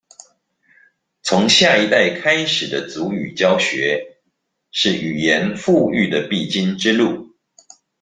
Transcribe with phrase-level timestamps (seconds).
[1.21, 4.17] 從下一代開始的族語教學，
[4.71, 7.35] 是語言復育的必經之路